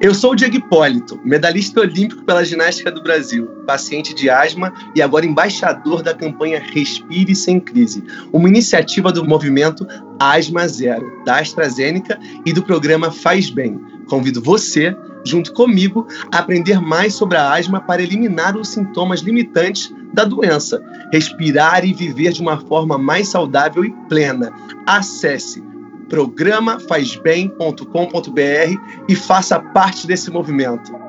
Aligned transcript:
Eu 0.00 0.14
sou 0.14 0.30
o 0.30 0.36
Diego 0.36 0.56
Hipólito, 0.56 1.20
medalhista 1.24 1.80
olímpico 1.80 2.22
pela 2.22 2.44
ginástica 2.44 2.88
do 2.88 3.02
Brasil, 3.02 3.48
paciente 3.66 4.14
de 4.14 4.30
asma 4.30 4.72
e 4.94 5.02
agora 5.02 5.26
embaixador 5.26 6.04
da 6.04 6.14
campanha 6.14 6.62
Respire 6.72 7.34
Sem 7.34 7.58
Crise, 7.58 8.04
uma 8.32 8.48
iniciativa 8.48 9.10
do 9.10 9.24
movimento 9.24 9.84
Asma 10.20 10.68
Zero, 10.68 11.24
da 11.24 11.40
AstraZeneca 11.40 12.16
e 12.46 12.52
do 12.52 12.62
programa 12.62 13.10
Faz 13.10 13.50
Bem. 13.50 13.80
Convido 14.08 14.40
você, 14.40 14.96
junto 15.24 15.52
comigo, 15.52 16.06
a 16.32 16.38
aprender 16.38 16.80
mais 16.80 17.14
sobre 17.14 17.36
a 17.36 17.52
asma 17.52 17.80
para 17.80 18.00
eliminar 18.00 18.56
os 18.56 18.68
sintomas 18.68 19.18
limitantes 19.18 19.92
da 20.14 20.22
doença, 20.24 20.80
respirar 21.12 21.84
e 21.84 21.92
viver 21.92 22.30
de 22.30 22.40
uma 22.40 22.60
forma 22.60 22.96
mais 22.96 23.26
saudável 23.28 23.84
e 23.84 23.90
plena. 24.08 24.52
Acesse 24.86 25.60
programafazbem.com.br 26.08 29.04
e 29.08 29.14
faça 29.14 29.60
parte 29.60 30.06
desse 30.06 30.30
movimento. 30.30 31.08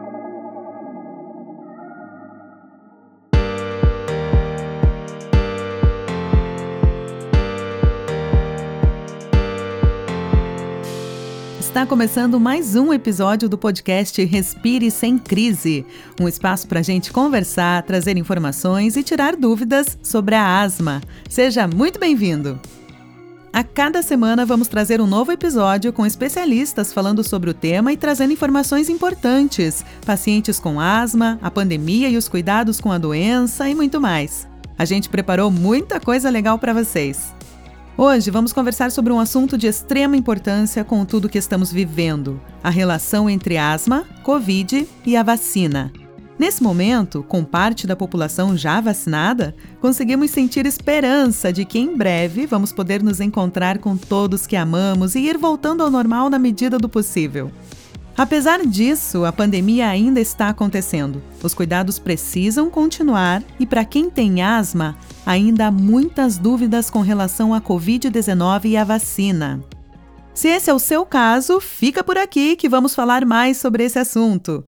Está 11.79 11.85
começando 11.85 12.41
mais 12.41 12.75
um 12.75 12.91
episódio 12.91 13.47
do 13.47 13.57
podcast 13.57 14.21
Respire 14.25 14.91
Sem 14.91 15.17
Crise 15.17 15.85
um 16.19 16.27
espaço 16.27 16.67
para 16.67 16.79
a 16.79 16.83
gente 16.83 17.13
conversar, 17.13 17.83
trazer 17.83 18.17
informações 18.17 18.97
e 18.97 19.03
tirar 19.03 19.37
dúvidas 19.37 19.97
sobre 20.03 20.35
a 20.35 20.59
asma. 20.59 20.99
Seja 21.29 21.67
muito 21.67 21.97
bem-vindo! 21.97 22.59
A 23.51 23.63
cada 23.63 24.03
semana 24.03 24.45
vamos 24.45 24.67
trazer 24.67 25.01
um 25.01 25.07
novo 25.07 25.31
episódio 25.31 25.91
com 25.91 26.05
especialistas 26.05 26.93
falando 26.93 27.23
sobre 27.23 27.49
o 27.49 27.53
tema 27.53 27.91
e 27.91 27.97
trazendo 27.97 28.31
informações 28.31 28.89
importantes, 28.89 29.83
pacientes 30.05 30.59
com 30.59 30.79
asma, 30.79 31.39
a 31.41 31.49
pandemia 31.49 32.09
e 32.09 32.17
os 32.17 32.27
cuidados 32.27 32.79
com 32.79 32.91
a 32.91 32.97
doença 32.99 33.67
e 33.67 33.73
muito 33.73 33.99
mais. 33.99 34.47
A 34.77 34.85
gente 34.85 35.09
preparou 35.09 35.49
muita 35.49 35.99
coisa 35.99 36.29
legal 36.29 36.59
para 36.59 36.73
vocês. 36.73 37.33
Hoje 37.97 38.29
vamos 38.29 38.53
conversar 38.53 38.91
sobre 38.91 39.11
um 39.11 39.19
assunto 39.19 39.57
de 39.57 39.67
extrema 39.67 40.15
importância 40.15 40.83
com 40.83 41.03
tudo 41.03 41.27
que 41.27 41.37
estamos 41.37 41.71
vivendo: 41.71 42.39
a 42.63 42.69
relação 42.69 43.29
entre 43.29 43.57
asma, 43.57 44.05
Covid 44.23 44.87
e 45.05 45.17
a 45.17 45.23
vacina. 45.23 45.91
Nesse 46.39 46.63
momento, 46.63 47.21
com 47.21 47.43
parte 47.43 47.85
da 47.85 47.97
população 47.97 48.55
já 48.55 48.79
vacinada, 48.79 49.53
conseguimos 49.81 50.31
sentir 50.31 50.65
esperança 50.65 51.51
de 51.51 51.65
que 51.65 51.77
em 51.77 51.97
breve 51.97 52.45
vamos 52.45 52.71
poder 52.71 53.03
nos 53.03 53.19
encontrar 53.19 53.77
com 53.79 53.97
todos 53.97 54.47
que 54.47 54.55
amamos 54.55 55.15
e 55.15 55.19
ir 55.19 55.37
voltando 55.37 55.83
ao 55.83 55.91
normal 55.91 56.29
na 56.29 56.39
medida 56.39 56.77
do 56.77 56.87
possível. 56.87 57.51
Apesar 58.17 58.65
disso, 58.65 59.25
a 59.25 59.33
pandemia 59.33 59.89
ainda 59.89 60.21
está 60.21 60.47
acontecendo. 60.47 61.21
Os 61.43 61.53
cuidados 61.53 61.99
precisam 61.99 62.69
continuar 62.69 63.43
e, 63.59 63.65
para 63.65 63.83
quem 63.83 64.09
tem 64.09 64.41
asma, 64.41 64.97
ainda 65.25 65.67
há 65.67 65.71
muitas 65.71 66.37
dúvidas 66.37 66.89
com 66.89 67.01
relação 67.01 67.53
à 67.53 67.59
Covid-19 67.59 68.65
e 68.65 68.77
à 68.77 68.85
vacina. 68.85 69.61
Se 70.33 70.47
esse 70.47 70.69
é 70.69 70.73
o 70.73 70.79
seu 70.79 71.05
caso, 71.05 71.59
fica 71.59 72.01
por 72.01 72.17
aqui 72.17 72.55
que 72.55 72.69
vamos 72.69 72.95
falar 72.95 73.25
mais 73.25 73.57
sobre 73.57 73.83
esse 73.83 73.99
assunto. 73.99 74.63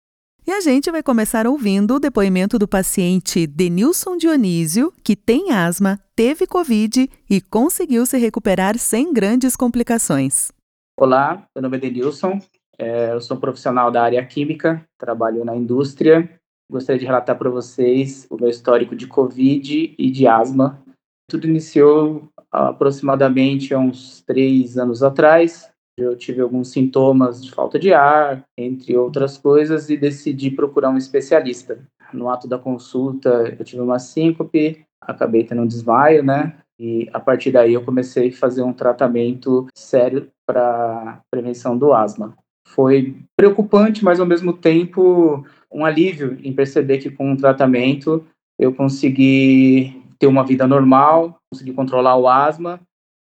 E 0.50 0.52
a 0.52 0.60
gente 0.60 0.90
vai 0.90 1.00
começar 1.00 1.46
ouvindo 1.46 1.94
o 1.94 2.00
depoimento 2.00 2.58
do 2.58 2.66
paciente 2.66 3.46
Denilson 3.46 4.16
Dionísio, 4.16 4.92
que 5.04 5.14
tem 5.14 5.52
asma, 5.52 5.96
teve 6.16 6.44
Covid 6.44 7.08
e 7.30 7.40
conseguiu 7.40 8.04
se 8.04 8.18
recuperar 8.18 8.76
sem 8.76 9.12
grandes 9.12 9.54
complicações. 9.54 10.50
Olá, 10.98 11.46
meu 11.54 11.62
nome 11.62 11.76
é 11.76 11.80
Denilson, 11.80 12.40
é, 12.76 13.12
eu 13.12 13.20
sou 13.20 13.36
um 13.36 13.40
profissional 13.40 13.92
da 13.92 14.02
área 14.02 14.26
química, 14.26 14.84
trabalho 14.98 15.44
na 15.44 15.54
indústria. 15.54 16.28
Gostaria 16.68 16.98
de 16.98 17.06
relatar 17.06 17.38
para 17.38 17.48
vocês 17.48 18.26
o 18.28 18.34
meu 18.34 18.48
histórico 18.48 18.96
de 18.96 19.06
Covid 19.06 19.94
e 19.96 20.10
de 20.10 20.26
asma. 20.26 20.82
Tudo 21.30 21.46
iniciou 21.46 22.28
aproximadamente 22.50 23.72
há 23.72 23.78
uns 23.78 24.20
três 24.22 24.76
anos 24.76 25.00
atrás, 25.00 25.69
eu 26.02 26.16
tive 26.16 26.40
alguns 26.40 26.68
sintomas 26.68 27.42
de 27.42 27.50
falta 27.50 27.78
de 27.78 27.92
ar, 27.92 28.44
entre 28.58 28.96
outras 28.96 29.36
coisas, 29.36 29.90
e 29.90 29.96
decidi 29.96 30.50
procurar 30.50 30.90
um 30.90 30.96
especialista. 30.96 31.78
No 32.12 32.28
ato 32.28 32.48
da 32.48 32.58
consulta, 32.58 33.54
eu 33.58 33.64
tive 33.64 33.80
uma 33.82 33.98
síncope, 33.98 34.84
acabei 35.00 35.44
tendo 35.44 35.62
um 35.62 35.66
desmaio, 35.66 36.22
né? 36.22 36.56
E 36.78 37.08
a 37.12 37.20
partir 37.20 37.52
daí 37.52 37.74
eu 37.74 37.84
comecei 37.84 38.28
a 38.28 38.32
fazer 38.32 38.62
um 38.62 38.72
tratamento 38.72 39.66
sério 39.74 40.28
para 40.46 41.20
prevenção 41.30 41.76
do 41.76 41.92
asma. 41.92 42.34
Foi 42.66 43.16
preocupante, 43.36 44.02
mas 44.02 44.18
ao 44.18 44.26
mesmo 44.26 44.52
tempo 44.52 45.44
um 45.70 45.84
alívio 45.84 46.38
em 46.42 46.52
perceber 46.52 46.98
que 46.98 47.10
com 47.10 47.32
o 47.32 47.36
tratamento 47.36 48.24
eu 48.58 48.74
consegui 48.74 50.02
ter 50.18 50.26
uma 50.26 50.44
vida 50.44 50.66
normal, 50.66 51.38
consegui 51.52 51.72
controlar 51.72 52.16
o 52.16 52.28
asma 52.28 52.80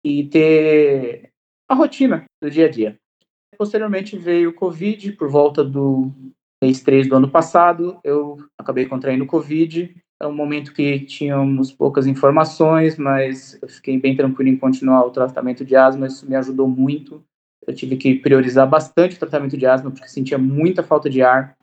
e 0.06 0.25
ter 0.25 1.32
a 1.73 1.75
rotina 1.75 2.23
do 2.41 2.50
dia 2.50 2.67
a 2.67 2.69
dia. 2.69 2.97
Posteriormente 3.57 4.17
veio 4.17 4.51
o 4.51 4.53
Covid, 4.53 5.11
por 5.13 5.29
volta 5.29 5.63
do 5.63 6.11
mês 6.63 6.81
3 6.81 7.09
do 7.09 7.16
ano 7.16 7.29
passado, 7.29 8.00
eu 8.03 8.38
acabei 8.57 8.85
contraindo 8.85 9.25
Covid. 9.25 9.95
É 10.22 10.28
um 10.28 10.34
momento 10.34 10.73
que 10.73 11.00
tínhamos 11.01 11.72
poucas 11.72 12.07
informações, 12.07 12.97
mas 12.97 13.59
eu 13.61 13.67
fiquei 13.67 14.00
bem 14.00 14.16
tranquilo 14.16 14.50
em 14.50 14.57
continuar 14.57 15.03
o 15.06 15.11
tratamento 15.11 15.66
de 15.66 15.75
asma, 15.75 16.07
isso 16.07 16.29
me 16.29 16.35
ajudou 16.35 16.67
muito. 16.67 17.23
Eu 17.67 17.73
tive 17.73 17.97
que 17.97 18.16
priorizar 18.16 18.69
bastante 18.69 19.16
o 19.16 19.19
tratamento 19.19 19.57
de 19.57 19.66
asma, 19.66 19.91
porque 19.91 20.07
sentia 20.07 20.38
muita 20.38 20.84
falta 20.84 21.09
de 21.09 21.22
ar. 21.22 21.55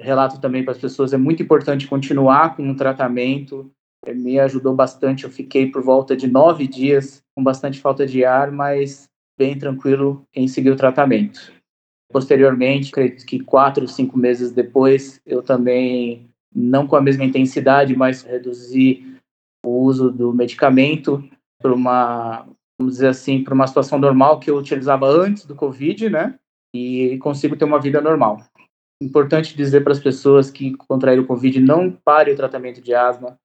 Relato 0.00 0.40
também 0.40 0.62
para 0.62 0.72
as 0.72 0.78
pessoas, 0.78 1.12
é 1.12 1.16
muito 1.16 1.42
importante 1.42 1.88
continuar 1.88 2.54
com 2.54 2.70
o 2.70 2.76
tratamento, 2.76 3.70
me 4.06 4.38
ajudou 4.38 4.74
bastante. 4.74 5.24
Eu 5.24 5.30
fiquei 5.30 5.70
por 5.70 5.82
volta 5.82 6.16
de 6.16 6.26
nove 6.26 6.66
dias 6.66 7.22
com 7.34 7.42
bastante 7.42 7.80
falta 7.80 8.06
de 8.06 8.24
ar, 8.24 8.50
mas 8.52 9.08
bem 9.38 9.58
tranquilo 9.58 10.26
em 10.34 10.48
seguir 10.48 10.70
o 10.70 10.76
tratamento. 10.76 11.52
Posteriormente, 12.10 12.90
acredito 12.90 13.26
que 13.26 13.40
quatro, 13.40 13.86
cinco 13.88 14.16
meses 14.18 14.52
depois, 14.52 15.20
eu 15.26 15.42
também, 15.42 16.28
não 16.54 16.86
com 16.86 16.96
a 16.96 17.00
mesma 17.00 17.24
intensidade, 17.24 17.96
mas 17.96 18.22
reduzi 18.22 19.16
o 19.64 19.82
uso 19.82 20.10
do 20.10 20.32
medicamento 20.32 21.22
para 21.60 21.74
uma, 21.74 22.46
vamos 22.78 22.94
dizer 22.94 23.08
assim, 23.08 23.42
para 23.42 23.54
uma 23.54 23.66
situação 23.66 23.98
normal 23.98 24.38
que 24.38 24.50
eu 24.50 24.56
utilizava 24.56 25.06
antes 25.06 25.44
do 25.44 25.54
Covid, 25.54 26.08
né? 26.08 26.38
E 26.74 27.18
consigo 27.18 27.56
ter 27.56 27.64
uma 27.64 27.80
vida 27.80 28.00
normal. 28.00 28.38
Importante 29.02 29.56
dizer 29.56 29.82
para 29.82 29.92
as 29.92 30.00
pessoas 30.00 30.50
que 30.50 30.74
contraíram 30.74 31.24
o 31.24 31.26
Covid, 31.26 31.60
não 31.60 31.90
pare 31.90 32.32
o 32.32 32.36
tratamento 32.36 32.80
de 32.80 32.94
asma. 32.94 33.38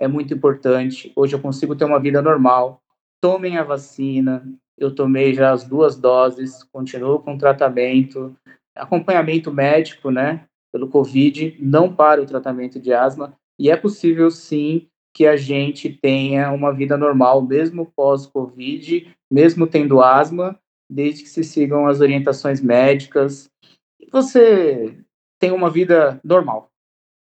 É 0.00 0.08
muito 0.08 0.34
importante. 0.34 1.12
Hoje 1.14 1.34
eu 1.34 1.40
consigo 1.40 1.76
ter 1.76 1.84
uma 1.84 2.00
vida 2.00 2.20
normal. 2.22 2.80
Tomem 3.20 3.56
a 3.56 3.64
vacina, 3.64 4.42
eu 4.78 4.94
tomei 4.94 5.32
já 5.32 5.52
as 5.52 5.64
duas 5.64 5.96
doses, 5.96 6.62
continuo 6.64 7.18
com 7.20 7.38
tratamento, 7.38 8.36
acompanhamento 8.74 9.52
médico, 9.52 10.10
né, 10.10 10.44
pelo 10.72 10.88
Covid, 10.88 11.56
não 11.58 11.94
para 11.94 12.20
o 12.20 12.26
tratamento 12.26 12.78
de 12.78 12.92
asma, 12.92 13.34
e 13.58 13.70
é 13.70 13.76
possível 13.76 14.30
sim 14.30 14.88
que 15.14 15.26
a 15.26 15.36
gente 15.36 15.88
tenha 15.88 16.52
uma 16.52 16.74
vida 16.74 16.96
normal, 16.98 17.40
mesmo 17.40 17.90
pós-Covid, 17.96 19.10
mesmo 19.30 19.66
tendo 19.66 20.02
asma, 20.02 20.58
desde 20.90 21.22
que 21.22 21.30
se 21.30 21.42
sigam 21.42 21.86
as 21.86 22.00
orientações 22.00 22.60
médicas, 22.60 23.50
e 23.98 24.08
você 24.10 24.94
tem 25.40 25.52
uma 25.52 25.70
vida 25.70 26.20
normal. 26.22 26.70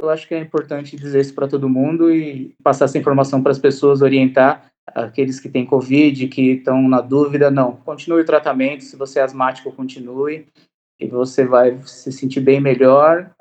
Eu 0.00 0.08
acho 0.10 0.26
que 0.26 0.34
é 0.34 0.38
importante 0.38 0.96
dizer 0.96 1.20
isso 1.20 1.34
para 1.34 1.48
todo 1.48 1.68
mundo 1.68 2.10
e 2.10 2.54
passar 2.62 2.86
essa 2.86 2.98
informação 2.98 3.42
para 3.42 3.52
as 3.52 3.58
pessoas, 3.58 4.00
orientar 4.00 4.71
aqueles 4.86 5.40
que 5.40 5.48
têm 5.48 5.66
Covid, 5.66 6.28
que 6.28 6.52
estão 6.52 6.88
na 6.88 7.00
dúvida, 7.00 7.50
não, 7.50 7.76
continue 7.76 8.22
o 8.22 8.26
tratamento, 8.26 8.84
se 8.84 8.96
você 8.96 9.18
é 9.18 9.22
asmático, 9.22 9.72
continue, 9.72 10.46
e 11.00 11.06
você 11.06 11.44
vai 11.44 11.80
se 11.84 12.12
sentir 12.12 12.40
bem 12.40 12.60
melhor, 12.60 13.34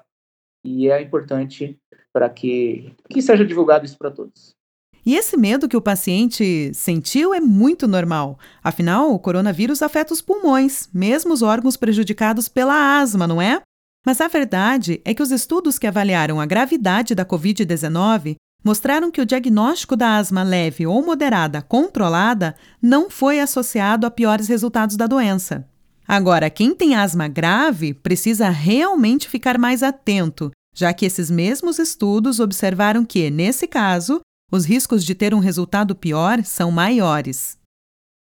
e 0.64 0.90
é 0.90 1.02
importante 1.02 1.78
para 2.14 2.30
que, 2.30 2.94
que 3.10 3.22
seja 3.22 3.46
divulgado 3.46 3.86
isso 3.86 3.98
para 3.98 4.12
todos. 4.12 4.56
E 5.04 5.16
esse 5.16 5.36
medo 5.36 5.68
que 5.68 5.78
o 5.78 5.82
paciente 5.82 6.72
sentiu 6.76 7.34
é 7.34 7.40
muito 7.40 7.88
normal. 7.88 8.38
Afinal, 8.64 9.12
o 9.12 9.20
coronavírus 9.20 9.82
afeta 9.82 10.14
os 10.14 10.22
pulmões, 10.22 10.90
mesmo 10.94 11.34
os 11.34 11.42
órgãos 11.42 11.76
prejudicados 11.76 12.48
pela 12.48 13.00
asma, 13.00 13.26
não 13.26 13.42
é? 13.42 13.62
Mas 14.06 14.22
a 14.22 14.28
verdade 14.28 15.02
é 15.04 15.14
que 15.14 15.22
os 15.22 15.32
estudos 15.32 15.80
que 15.80 15.88
avaliaram 15.88 16.40
a 16.40 16.46
gravidade 16.46 17.16
da 17.16 17.26
Covid-19 17.26 18.36
mostraram 18.64 19.12
que 19.12 19.22
o 19.22 19.26
diagnóstico 19.26 19.96
da 19.96 20.18
asma 20.18 20.44
leve 20.44 20.86
ou 20.86 21.04
moderada 21.04 21.62
controlada 21.62 22.56
não 22.82 23.10
foi 23.10 23.40
associado 23.40 24.06
a 24.06 24.12
piores 24.12 24.48
resultados 24.48 24.96
da 24.96 25.08
doença. 25.08 25.68
Agora, 26.08 26.50
quem 26.50 26.76
tem 26.76 26.96
asma 26.96 27.28
grave 27.28 27.94
precisa 27.94 28.50
realmente 28.50 29.30
ficar 29.30 29.58
mais 29.58 29.82
atento, 29.82 30.52
já 30.76 30.94
que 30.94 31.06
esses 31.06 31.32
mesmos 31.32 31.80
estudos 31.80 32.40
observaram 32.40 33.06
que, 33.06 33.30
nesse 33.30 33.68
caso, 33.68 34.20
os 34.52 34.66
riscos 34.66 35.06
de 35.06 35.16
ter 35.16 35.34
um 35.34 35.40
resultado 35.40 35.96
pior 35.96 36.44
são 36.44 36.72
maiores. 36.72 37.58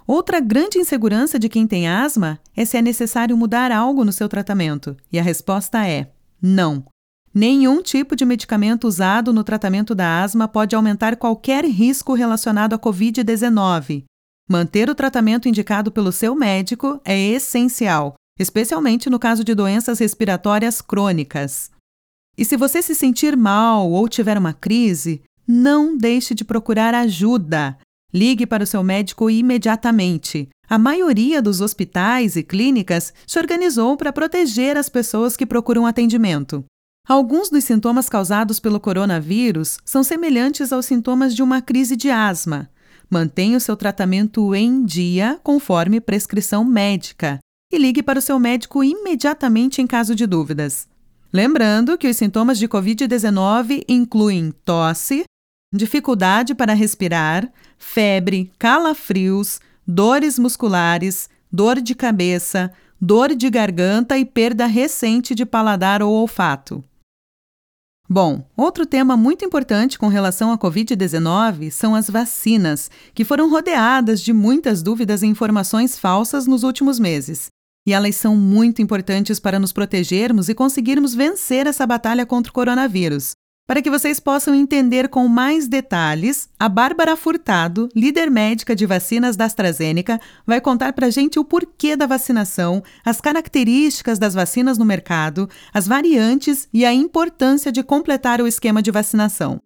Outra 0.07 0.41
grande 0.41 0.79
insegurança 0.79 1.39
de 1.39 1.49
quem 1.49 1.67
tem 1.67 1.89
asma 1.89 2.39
é 2.57 2.65
se 2.65 2.77
é 2.77 2.83
necessário 2.83 3.37
mudar 3.37 3.73
algo 3.73 4.05
no 4.05 4.13
seu 4.13 4.29
tratamento. 4.29 4.97
E 5.13 5.19
a 5.19 5.23
resposta 5.23 5.87
é: 5.87 6.13
não. 6.41 6.85
Nenhum 7.35 7.81
tipo 7.81 8.15
de 8.15 8.27
medicamento 8.27 8.87
usado 8.87 9.33
no 9.33 9.43
tratamento 9.43 9.95
da 9.95 10.23
asma 10.23 10.47
pode 10.47 10.77
aumentar 10.77 11.17
qualquer 11.17 11.65
risco 11.65 12.13
relacionado 12.13 12.75
à 12.75 12.79
Covid-19. 12.79 14.05
Manter 14.49 14.91
o 14.91 14.95
tratamento 14.95 15.49
indicado 15.49 15.91
pelo 15.91 16.13
seu 16.13 16.35
médico 16.35 17.01
é 17.07 17.19
essencial, 17.19 18.15
especialmente 18.39 19.09
no 19.09 19.19
caso 19.19 19.43
de 19.43 19.55
doenças 19.55 19.99
respiratórias 19.99 20.83
crônicas. 20.83 21.71
E 22.37 22.45
se 22.45 22.55
você 22.55 22.83
se 22.83 22.95
sentir 22.95 23.35
mal 23.35 23.91
ou 23.91 24.09
tiver 24.09 24.37
uma 24.37 24.53
crise, 24.53 25.23
não 25.49 25.97
deixe 25.97 26.35
de 26.35 26.45
procurar 26.45 26.95
ajuda. 26.95 27.79
Ligue 28.13 28.47
para 28.47 28.65
o 28.65 28.67
seu 28.67 28.83
médico 28.83 29.31
imediatamente. 29.31 30.51
A 30.69 30.77
maioria 30.77 31.41
dos 31.41 31.63
hospitais 31.63 32.37
e 32.37 32.43
clínicas 32.43 33.15
se 33.27 33.39
organizou 33.39 33.97
para 33.97 34.13
proteger 34.13 34.77
as 34.77 34.91
pessoas 34.91 35.35
que 35.35 35.47
procuram 35.47 35.87
atendimento. 35.87 36.63
Alguns 37.09 37.51
dos 37.51 37.65
sintomas 37.65 38.09
causados 38.09 38.61
pelo 38.61 38.79
coronavírus 38.79 39.79
são 39.85 40.05
semelhantes 40.05 40.73
aos 40.73 40.87
sintomas 40.87 41.35
de 41.35 41.43
uma 41.43 41.61
crise 41.61 41.97
de 41.97 42.11
asma. 42.11 42.71
Mantenha 43.11 43.59
o 43.59 43.61
seu 43.61 43.77
tratamento 43.77 44.55
em 44.55 44.85
dia, 44.85 45.39
conforme 45.43 46.01
prescrição 46.01 46.65
médica, 46.65 47.41
e 47.73 47.77
ligue 47.77 48.03
para 48.03 48.21
o 48.21 48.23
seu 48.23 48.39
médico 48.39 48.85
imediatamente 48.85 49.83
em 49.83 49.87
caso 49.87 50.15
de 50.15 50.27
dúvidas. 50.27 50.87
Lembrando 51.33 51.99
que 51.99 52.09
os 52.09 52.17
sintomas 52.17 52.57
de 52.57 52.69
Covid-19 52.69 53.85
incluem 53.89 54.53
tosse, 54.65 55.25
dificuldade 55.75 56.55
para 56.55 56.73
respirar, 56.73 57.51
febre, 57.79 58.53
calafrios, 58.59 59.61
dores 59.87 60.39
musculares, 60.39 61.29
dor 61.51 61.81
de 61.81 61.95
cabeça, 61.97 62.73
dor 63.01 63.35
de 63.35 63.51
garganta 63.51 64.17
e 64.17 64.25
perda 64.25 64.67
recente 64.67 65.35
de 65.35 65.45
paladar 65.45 66.01
ou 66.01 66.13
olfato. 66.13 66.85
Bom, 68.13 68.45
outro 68.55 68.85
tema 68.85 69.17
muito 69.17 69.43
importante 69.43 69.99
com 69.99 70.07
relação 70.07 70.53
à 70.53 70.59
Covid-19 70.59 71.71
são 71.71 71.95
as 71.95 72.11
vacinas, 72.11 72.91
que 73.15 73.25
foram 73.25 73.49
rodeadas 73.49 74.21
de 74.21 74.35
muitas 74.35 74.83
dúvidas 74.83 75.23
e 75.23 75.27
informações 75.27 75.99
falsas 75.99 76.47
nos 76.47 76.63
últimos 76.63 76.99
meses. 76.99 77.47
E 77.89 77.95
elas 77.95 78.15
são 78.15 78.37
muito 78.37 78.83
importantes 78.83 79.41
para 79.41 79.59
nos 79.59 79.73
protegermos 79.73 80.51
e 80.51 80.55
conseguirmos 80.55 81.15
vencer 81.15 81.67
essa 81.67 81.87
batalha 81.87 82.27
contra 82.27 82.51
o 82.51 82.53
coronavírus. 82.53 83.33
Para 83.65 83.81
que 83.81 83.91
vocês 83.91 84.19
possam 84.19 84.55
entender 84.57 85.09
com 85.09 85.29
mais 85.29 85.69
detalhes, 85.69 86.49
a 86.59 86.69
Bárbara 86.69 87.17
Furtado, 87.17 87.89
líder 87.95 88.29
médica 88.29 88.75
de 88.75 88.85
vacinas 88.85 89.37
da 89.37 89.45
AstraZeneca, 89.45 90.21
vai 90.45 90.61
contar 90.61 90.93
para 90.93 91.07
a 91.07 91.11
gente 91.11 91.39
o 91.39 91.45
porquê 91.45 91.95
da 91.95 92.05
vacinação, 92.05 92.83
as 93.05 93.21
características 93.21 94.19
das 94.19 94.35
vacinas 94.35 94.79
no 94.79 94.85
mercado, 94.85 95.49
as 95.73 95.87
variantes 95.87 96.69
e 96.73 96.85
a 96.85 96.93
importância 96.93 97.71
de 97.71 97.85
completar 97.85 98.41
o 98.41 98.49
esquema 98.49 98.83
de 98.83 98.91
vacinação. 98.91 99.61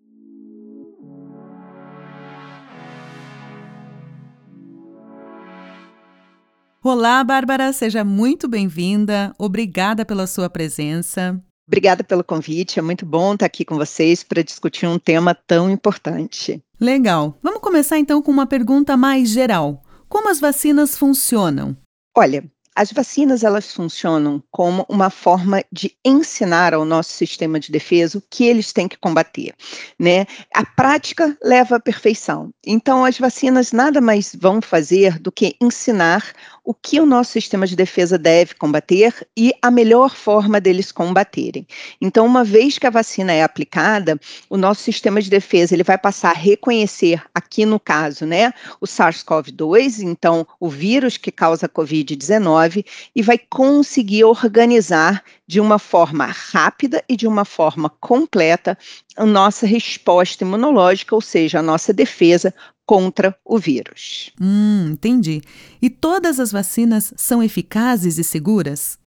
Olá, 6.83 7.25
Bárbara, 7.25 7.73
seja 7.73 8.05
muito 8.05 8.47
bem-vinda. 8.47 9.35
Obrigada 9.39 10.05
pela 10.05 10.27
sua 10.27 10.51
presença. 10.51 11.43
Obrigada 11.67 12.05
pelo 12.05 12.23
convite, 12.23 12.79
é 12.79 12.83
muito 12.83 13.05
bom 13.05 13.35
estar 13.35 13.47
aqui 13.47 13.65
com 13.65 13.77
vocês 13.77 14.23
para 14.23 14.43
discutir 14.43 14.87
um 14.87 14.99
tema 14.99 15.35
tão 15.35 15.69
importante. 15.69 16.63
Legal. 16.81 17.37
Vamos 17.43 17.61
começar 17.61 17.99
então 17.99 18.23
com 18.23 18.31
uma 18.31 18.47
pergunta 18.47 18.97
mais 18.97 19.31
geral. 19.31 19.83
Como 20.09 20.29
as 20.31 20.39
vacinas 20.39 20.97
funcionam? 20.97 21.77
Olha, 22.17 22.45
as 22.77 22.93
vacinas 22.93 23.43
elas 23.43 23.73
funcionam 23.73 24.43
como 24.51 24.85
uma 24.87 25.09
forma 25.09 25.65
de 25.73 25.97
ensinar 26.05 26.75
ao 26.75 26.85
nosso 26.85 27.11
sistema 27.11 27.59
de 27.59 27.73
defesa 27.73 28.19
o 28.19 28.23
que 28.31 28.45
eles 28.45 28.71
têm 28.71 28.87
que 28.87 28.99
combater, 28.99 29.55
né? 29.99 30.27
A 30.55 30.63
prática 30.65 31.37
leva 31.43 31.77
à 31.77 31.81
perfeição. 31.81 32.51
Então 32.67 33.03
as 33.03 33.19
vacinas 33.19 33.73
nada 33.73 33.99
mais 33.99 34.37
vão 34.39 34.61
fazer 34.61 35.19
do 35.19 35.33
que 35.33 35.57
ensinar 35.59 36.23
o 36.67 36.75
que 36.75 37.01
o 37.01 37.07
nosso 37.07 37.31
sistema 37.31 37.65
de 37.65 37.77
defesa 37.77 38.19
deve 38.19 38.57
combater 38.57 39.15
e 39.37 39.55
a 39.63 39.71
melhor 39.71 40.17
forma 40.17 40.61
deles 40.61 40.91
combaterem. 40.91 41.65
Então, 42.01 42.27
uma 42.27 42.43
vez 42.43 42.77
que 42.77 42.89
a 42.89 42.91
vacina 42.91 43.33
é 43.33 43.45
aplicada, 43.45 44.19
o 44.51 44.57
nosso 44.57 44.83
sistema 44.83 45.23
de 45.23 45.31
defesa 45.31 45.75
ele 45.75 45.85
vai 45.85 45.97
passar 45.97 46.31
a 46.31 46.35
reconhecer, 46.35 47.23
aqui 47.33 47.65
no 47.65 47.79
caso, 47.79 48.27
né, 48.27 48.53
o 48.81 48.87
SARS-CoV-2, 48.87 50.03
então 50.03 50.45
o 50.59 50.69
vírus 50.69 51.17
que 51.17 51.31
causa 51.31 51.67
a 51.67 51.69
COVID-19, 51.69 52.85
e 53.15 53.23
vai 53.23 53.39
conseguir 53.39 54.25
organizar 54.25 55.23
de 55.47 55.61
uma 55.61 55.79
forma 55.79 56.27
rápida 56.27 57.05
e 57.09 57.17
de 57.17 57.29
uma 57.29 57.45
forma 57.45 57.89
completa 58.01 58.77
a 59.17 59.25
nossa 59.25 59.67
resposta 59.67 60.43
imunológica, 60.43 61.15
ou 61.15 61.21
seja, 61.21 61.61
a 61.61 61.63
nossa 61.63 61.93
defesa 61.93 62.53
contra 62.87 63.37
o 63.45 63.59
vírus. 63.59 64.31
Hum, 64.41 64.91
entendi. 64.93 65.43
E 65.83 65.91
todas 65.91 66.39
as 66.39 66.53
vacinas 66.53 67.13
são 67.17 67.43
eficazes 67.43 68.17
e 68.17 68.25
seguras? 68.25 68.99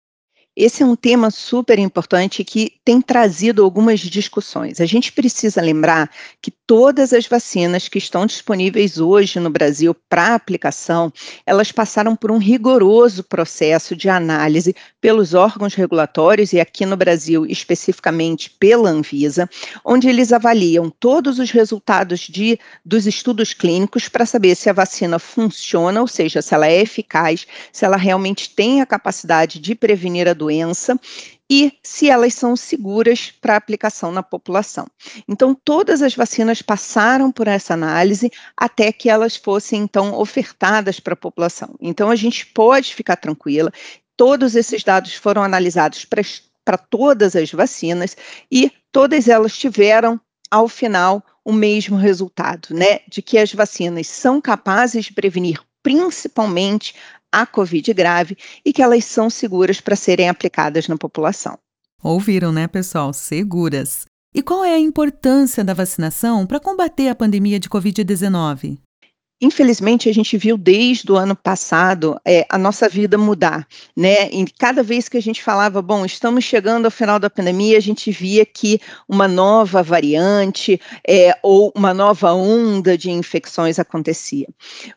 Esse 0.57 0.83
é 0.83 0.87
um 0.87 0.97
tema 0.97 1.31
super 1.31 1.79
importante 1.79 2.43
que 2.43 2.73
tem 2.85 3.01
trazido 3.01 3.63
algumas 3.63 4.01
discussões. 4.01 4.81
A 4.81 4.87
gente 4.87 5.13
precisa 5.13 5.63
lembrar 5.63 6.11
que 6.43 6.53
todas 6.69 7.15
as 7.15 7.27
vacinas 7.27 7.89
que 7.89 7.97
estão 7.97 8.27
disponíveis 8.27 9.01
hoje 9.01 9.41
no 9.41 9.49
Brasil 9.49 9.97
para 10.07 10.35
aplicação, 10.35 11.11
elas 11.47 11.73
passaram 11.73 12.15
por 12.15 12.31
um 12.31 12.37
rigoroso 12.37 13.25
processo 13.25 13.97
de 13.97 14.11
análise 14.11 14.77
pelos 15.01 15.33
órgãos 15.33 15.75
regulatórios 15.75 16.53
e 16.53 16.61
aqui 16.61 16.85
no 16.85 16.95
Brasil 16.95 17.47
especificamente 17.47 18.51
pela 18.51 18.91
Anvisa, 18.91 19.49
onde 19.83 20.11
eles 20.11 20.31
avaliam 20.31 20.91
todos 20.91 21.39
os 21.39 21.51
resultados 21.51 22.21
de, 22.21 22.61
dos 22.85 23.07
estudos 23.07 23.55
clínicos 23.55 24.07
para 24.07 24.27
saber 24.27 24.55
se 24.55 24.69
a 24.69 24.75
vacina 24.75 25.19
funciona, 25.19 26.03
ou 26.03 26.07
seja, 26.07 26.43
se 26.43 26.55
ela 26.55 26.67
é 26.67 26.83
eficaz, 26.83 27.47
se 27.73 27.87
ela 27.87 27.97
realmente 27.97 28.55
tem 28.55 28.83
a 28.83 28.87
capacidade 28.87 29.59
de 29.59 29.75
prevenir 29.75 30.29
a 30.29 30.35
doença 30.35 31.01
e 31.51 31.73
se 31.83 32.11
elas 32.11 32.35
são 32.35 32.55
seguras 32.55 33.31
para 33.31 33.57
aplicação 33.57 34.13
na 34.13 34.23
população. 34.23 34.87
Então, 35.27 35.55
todas 35.55 36.03
as 36.03 36.15
vacinas 36.15 36.61
passaram 36.61 37.33
por 37.33 37.49
essa 37.49 37.75
análise 37.75 38.31
até 38.57 38.93
que 38.93 39.09
elas 39.09 39.37
fossem, 39.37 39.83
então, 39.83 40.15
ofertadas 40.15 41.01
para 41.01 41.15
a 41.15 41.17
população. 41.17 41.75
Então, 41.81 42.11
a 42.11 42.17
gente 42.17 42.47
pode 42.47 42.95
ficar 42.95 43.17
tranquila, 43.17 43.73
todos 44.17 44.55
esses 44.55 44.83
dados 44.85 45.15
foram 45.15 45.43
analisados 45.43 46.05
para 46.05 46.77
todas 46.77 47.35
as 47.35 47.51
vacinas 47.51 48.17
e 48.51 48.71
todas 48.93 49.29
elas 49.29 49.57
tiveram, 49.57 50.21
ao 50.51 50.69
final, 50.69 51.25
o 51.45 51.53
mesmo 51.53 51.97
resultado, 51.97 52.75
né? 52.75 53.01
De 53.09 53.23
que 53.23 53.39
as 53.39 53.53
vacinas 53.53 54.07
são 54.07 54.41
capazes 54.41 55.07
de 55.07 55.15
prevenir 55.15 55.63
principalmente 55.83 56.95
a 57.31 57.47
Covid 57.47 57.93
grave 57.93 58.37
e 58.65 58.73
que 58.73 58.83
elas 58.83 59.05
são 59.05 59.29
seguras 59.29 59.81
para 59.81 59.97
serem 59.97 60.29
aplicadas 60.29 60.89
na 60.89 60.97
população. 60.97 61.59
Ouviram, 62.03 62.53
né, 62.53 62.67
pessoal? 62.67 63.13
Seguras. 63.13 64.07
E 64.35 64.43
qual 64.43 64.65
é 64.65 64.75
a 64.75 64.79
importância 64.79 65.65
da 65.65 65.75
vacinação 65.75 66.47
para 66.47 66.61
combater 66.61 67.09
a 67.09 67.15
pandemia 67.15 67.59
de 67.59 67.69
Covid-19? 67.69 68.79
Infelizmente, 69.41 70.09
a 70.09 70.13
gente 70.13 70.37
viu 70.37 70.59
desde 70.59 71.13
o 71.13 71.17
ano 71.17 71.37
passado 71.37 72.21
é, 72.25 72.45
a 72.49 72.59
nossa 72.59 72.89
vida 72.89 73.17
mudar, 73.17 73.69
né? 73.97 74.29
E 74.31 74.45
cada 74.59 74.83
vez 74.83 75.09
que 75.09 75.17
a 75.17 75.23
gente 75.23 75.45
falava, 75.45 75.81
bom, 75.81 76.05
estamos 76.05 76.43
chegando 76.43 76.87
ao 76.87 76.91
final 76.91 77.21
da 77.21 77.31
pandemia, 77.31 77.77
a 77.77 77.81
gente 77.81 78.11
via 78.11 78.45
que 78.45 78.81
uma 79.09 79.29
nova 79.29 79.81
variante 79.81 80.81
é, 81.07 81.39
ou 81.41 81.73
uma 81.77 81.95
nova 81.95 82.33
onda 82.33 82.99
de 82.99 83.13
infecções 83.13 83.79
acontecia. 83.79 84.49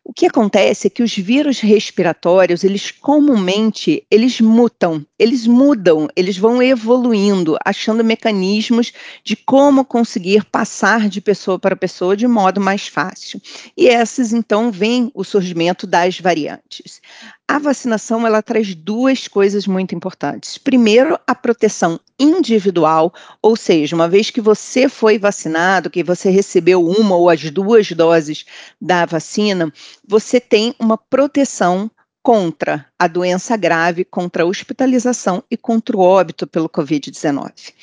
O 0.03 0.11
que 0.11 0.25
acontece 0.25 0.87
é 0.87 0.89
que 0.89 1.03
os 1.03 1.15
vírus 1.15 1.59
respiratórios, 1.59 2.63
eles 2.63 2.89
comumente, 2.89 4.05
eles 4.09 4.41
mutam, 4.41 5.05
eles 5.21 5.45
mudam, 5.45 6.07
eles 6.15 6.35
vão 6.35 6.63
evoluindo, 6.63 7.55
achando 7.63 8.03
mecanismos 8.03 8.91
de 9.23 9.35
como 9.35 9.85
conseguir 9.85 10.43
passar 10.45 11.07
de 11.07 11.21
pessoa 11.21 11.59
para 11.59 11.75
pessoa 11.75 12.17
de 12.17 12.27
modo 12.27 12.59
mais 12.59 12.87
fácil. 12.87 13.39
E 13.77 13.85
esses 13.87 14.33
então 14.33 14.71
vem 14.71 15.11
o 15.13 15.23
surgimento 15.23 15.85
das 15.85 16.19
variantes. 16.19 16.99
A 17.47 17.59
vacinação 17.59 18.25
ela 18.25 18.41
traz 18.41 18.73
duas 18.73 19.27
coisas 19.27 19.67
muito 19.67 19.93
importantes. 19.93 20.57
Primeiro, 20.57 21.19
a 21.27 21.35
proteção 21.35 21.99
individual, 22.19 23.13
ou 23.43 23.55
seja, 23.55 23.95
uma 23.95 24.09
vez 24.09 24.31
que 24.31 24.41
você 24.41 24.89
foi 24.89 25.19
vacinado, 25.19 25.91
que 25.91 26.03
você 26.03 26.31
recebeu 26.31 26.83
uma 26.83 27.15
ou 27.15 27.29
as 27.29 27.47
duas 27.51 27.91
doses 27.91 28.43
da 28.81 29.05
vacina, 29.05 29.71
você 30.03 30.39
tem 30.39 30.73
uma 30.79 30.97
proteção 30.97 31.91
contra 32.23 32.85
a 32.97 33.07
doença 33.07 33.57
grave, 33.57 34.05
contra 34.05 34.43
a 34.43 34.45
hospitalização 34.45 35.43
e 35.49 35.57
contra 35.57 35.97
o 35.97 35.99
óbito 35.99 36.45
pelo 36.45 36.69
Covid-19. 36.69 37.73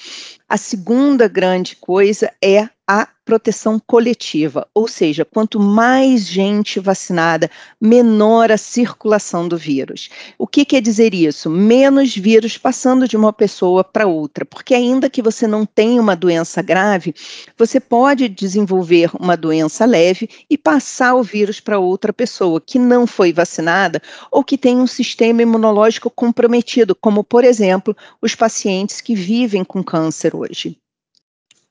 A 0.48 0.56
segunda 0.56 1.26
grande 1.26 1.76
coisa 1.76 2.32
é 2.42 2.68
a 2.90 3.06
proteção 3.22 3.78
coletiva, 3.78 4.66
ou 4.72 4.88
seja, 4.88 5.22
quanto 5.22 5.60
mais 5.60 6.26
gente 6.26 6.80
vacinada, 6.80 7.50
menor 7.78 8.50
a 8.50 8.56
circulação 8.56 9.46
do 9.46 9.58
vírus. 9.58 10.08
O 10.38 10.46
que 10.46 10.64
quer 10.64 10.80
dizer 10.80 11.12
isso? 11.12 11.50
Menos 11.50 12.16
vírus 12.16 12.56
passando 12.56 13.06
de 13.06 13.14
uma 13.14 13.30
pessoa 13.30 13.84
para 13.84 14.06
outra, 14.06 14.46
porque 14.46 14.74
ainda 14.74 15.10
que 15.10 15.20
você 15.20 15.46
não 15.46 15.66
tenha 15.66 16.00
uma 16.00 16.16
doença 16.16 16.62
grave, 16.62 17.14
você 17.58 17.78
pode 17.78 18.26
desenvolver 18.26 19.10
uma 19.20 19.36
doença 19.36 19.84
leve 19.84 20.26
e 20.48 20.56
passar 20.56 21.14
o 21.14 21.22
vírus 21.22 21.60
para 21.60 21.78
outra 21.78 22.10
pessoa 22.10 22.58
que 22.58 22.78
não 22.78 23.06
foi 23.06 23.34
vacinada 23.34 24.00
ou 24.32 24.42
que 24.42 24.56
tem 24.56 24.78
um 24.78 24.86
sistema 24.86 25.42
imunológico 25.42 26.08
comprometido, 26.08 26.94
como, 26.94 27.22
por 27.22 27.44
exemplo, 27.44 27.94
os 28.22 28.34
pacientes 28.34 29.02
que 29.02 29.14
vivem 29.14 29.62
com 29.62 29.84
câncer 29.84 30.34
hoje. 30.34 30.78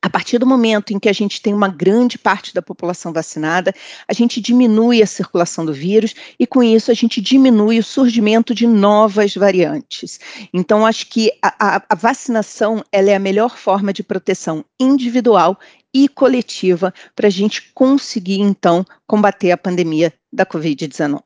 A 0.08 0.10
partir 0.10 0.38
do 0.38 0.48
momento 0.48 0.94
em 0.94 1.00
que 1.00 1.10
a 1.10 1.14
gente 1.14 1.42
tem 1.42 1.54
uma 1.54 1.68
grande 1.68 2.18
parte 2.18 2.54
da 2.54 2.62
população 2.62 3.12
vacinada, 3.12 3.76
a 4.08 4.14
gente 4.14 4.40
diminui 4.40 5.04
a 5.04 5.06
circulação 5.06 5.66
do 5.66 5.74
vírus 5.74 6.16
e, 6.40 6.48
com 6.48 6.64
isso, 6.64 6.90
a 6.90 6.94
gente 6.94 7.20
diminui 7.20 7.78
o 7.78 7.84
surgimento 7.84 8.56
de 8.56 8.66
novas 8.66 9.36
variantes. 9.36 10.18
Então, 10.54 10.86
acho 10.86 11.08
que 11.08 11.30
a, 11.42 11.76
a, 11.76 11.84
a 11.90 11.94
vacinação 11.96 12.82
ela 12.90 13.10
é 13.10 13.16
a 13.16 13.20
melhor 13.20 13.58
forma 13.58 13.92
de 13.92 14.02
proteção 14.02 14.64
individual 14.80 15.60
e 15.94 16.08
coletiva 16.08 16.94
para 17.14 17.28
a 17.28 17.30
gente 17.30 17.74
conseguir, 17.74 18.40
então, 18.40 18.86
combater 19.06 19.52
a 19.52 19.58
pandemia 19.58 20.14
da 20.32 20.46
Covid-19. 20.46 21.22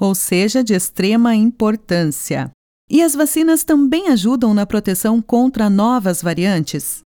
Ou 0.00 0.14
seja, 0.14 0.64
de 0.64 0.72
extrema 0.72 1.34
importância. 1.34 2.50
E 2.88 3.02
as 3.02 3.14
vacinas 3.14 3.62
também 3.62 4.08
ajudam 4.08 4.54
na 4.54 4.64
proteção 4.64 5.20
contra 5.20 5.68
novas 5.68 6.22
variantes? 6.22 7.03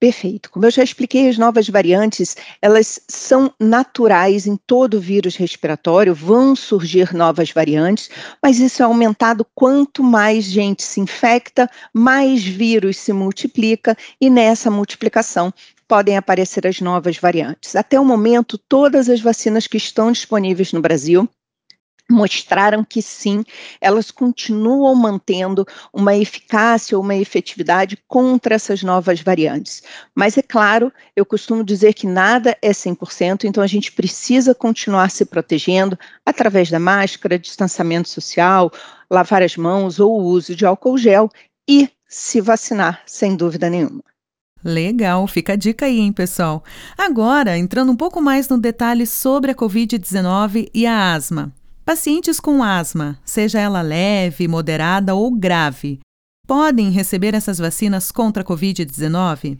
Perfeito. 0.00 0.48
Como 0.52 0.64
eu 0.64 0.70
já 0.70 0.84
expliquei, 0.84 1.28
as 1.28 1.36
novas 1.36 1.68
variantes, 1.68 2.36
elas 2.62 3.00
são 3.08 3.52
naturais 3.58 4.46
em 4.46 4.56
todo 4.56 5.00
vírus 5.00 5.34
respiratório, 5.34 6.14
vão 6.14 6.54
surgir 6.54 7.12
novas 7.12 7.50
variantes, 7.50 8.08
mas 8.40 8.60
isso 8.60 8.80
é 8.80 8.84
aumentado 8.84 9.44
quanto 9.56 10.00
mais 10.02 10.44
gente 10.44 10.84
se 10.84 11.00
infecta, 11.00 11.68
mais 11.92 12.44
vírus 12.44 12.96
se 12.96 13.12
multiplica 13.12 13.96
e 14.20 14.30
nessa 14.30 14.70
multiplicação 14.70 15.52
podem 15.88 16.16
aparecer 16.16 16.64
as 16.64 16.80
novas 16.80 17.16
variantes. 17.16 17.74
Até 17.74 17.98
o 17.98 18.04
momento, 18.04 18.56
todas 18.56 19.08
as 19.08 19.20
vacinas 19.20 19.66
que 19.66 19.78
estão 19.78 20.12
disponíveis 20.12 20.72
no 20.72 20.80
Brasil 20.80 21.28
mostraram 22.10 22.82
que 22.82 23.02
sim, 23.02 23.44
elas 23.80 24.10
continuam 24.10 24.94
mantendo 24.94 25.66
uma 25.92 26.16
eficácia 26.16 26.98
uma 26.98 27.14
efetividade 27.14 27.98
contra 28.06 28.54
essas 28.54 28.82
novas 28.82 29.20
variantes. 29.20 29.82
Mas 30.14 30.38
é 30.38 30.42
claro, 30.42 30.92
eu 31.14 31.26
costumo 31.26 31.62
dizer 31.62 31.94
que 31.94 32.06
nada 32.06 32.56
é 32.62 32.70
100%, 32.70 33.44
então 33.44 33.62
a 33.62 33.66
gente 33.66 33.92
precisa 33.92 34.54
continuar 34.54 35.10
se 35.10 35.24
protegendo 35.24 35.98
através 36.24 36.70
da 36.70 36.78
máscara, 36.78 37.38
distanciamento 37.38 38.08
social, 38.08 38.70
lavar 39.10 39.42
as 39.42 39.56
mãos 39.56 40.00
ou 40.00 40.20
o 40.20 40.24
uso 40.24 40.54
de 40.54 40.64
álcool 40.64 40.96
gel 40.96 41.28
e 41.68 41.88
se 42.08 42.40
vacinar, 42.40 43.02
sem 43.06 43.36
dúvida 43.36 43.68
nenhuma. 43.68 44.02
Legal, 44.64 45.26
fica 45.26 45.52
a 45.52 45.56
dica 45.56 45.86
aí, 45.86 46.00
hein, 46.00 46.12
pessoal? 46.12 46.64
Agora, 46.96 47.56
entrando 47.56 47.92
um 47.92 47.96
pouco 47.96 48.20
mais 48.20 48.48
no 48.48 48.58
detalhe 48.58 49.06
sobre 49.06 49.52
a 49.52 49.54
Covid-19 49.54 50.68
e 50.74 50.84
a 50.84 51.14
asma. 51.14 51.52
Pacientes 51.88 52.38
com 52.38 52.62
asma, 52.62 53.18
seja 53.24 53.58
ela 53.58 53.80
leve, 53.80 54.46
moderada 54.46 55.14
ou 55.14 55.34
grave, 55.34 56.00
podem 56.46 56.90
receber 56.90 57.32
essas 57.32 57.56
vacinas 57.56 58.12
contra 58.12 58.42
a 58.42 58.46
Covid-19? 58.46 59.56